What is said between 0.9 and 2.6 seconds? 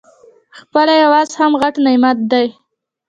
اواز هم غټ نعمت دی.